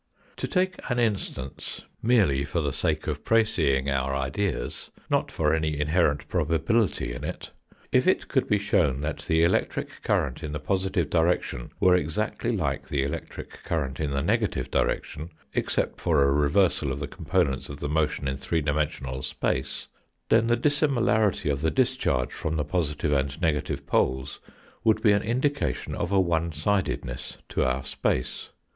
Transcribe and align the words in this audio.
To 0.37 0.47
take 0.47 0.79
an 0.89 0.97
instance, 0.97 1.83
merely, 2.01 2.43
for 2.43 2.59
the 2.59 2.73
sake 2.73 3.05
of 3.05 3.23
precising 3.23 3.87
our 3.87 4.15
ideas, 4.15 4.89
not 5.11 5.29
for 5.31 5.53
any 5.53 5.79
inherent 5.79 6.27
probability 6.27 7.13
in 7.13 7.23
it; 7.23 7.51
if 7.91 8.07
it 8.07 8.27
could 8.27 8.47
be 8.47 8.57
shown 8.57 9.01
that 9.01 9.19
the 9.27 9.43
electric 9.43 10.01
current 10.01 10.41
in 10.43 10.53
the 10.53 10.59
positive 10.59 11.07
direction 11.11 11.71
were 11.79 11.93
exactly 11.95 12.51
like 12.51 12.87
the 12.87 13.03
electric 13.03 13.61
current 13.63 13.99
in 13.99 14.09
the 14.09 14.23
negative 14.23 14.71
direction, 14.71 15.29
except 15.53 16.01
for 16.01 16.23
a 16.23 16.31
reversal 16.31 16.91
of 16.91 16.99
the 16.99 17.05
components 17.07 17.69
of 17.69 17.77
the 17.79 17.87
motion 17.87 18.27
in 18.27 18.37
three 18.37 18.61
dimensional 18.61 19.21
space, 19.21 19.85
then 20.29 20.47
the 20.47 20.55
dissimilarity 20.57 21.47
of 21.47 21.61
the 21.61 21.69
discharge 21.69 22.31
from 22.31 22.55
the 22.55 22.65
positive 22.65 23.11
and 23.13 23.39
negative 23.39 23.85
poles 23.85 24.39
would 24.83 25.03
be 25.03 25.11
an 25.11 25.21
indication 25.21 25.93
of 25.93 26.11
a 26.11 26.19
one 26.19 26.51
sideness 26.51 27.37
to 27.47 27.63
our 27.63 27.83
space. 27.85 28.49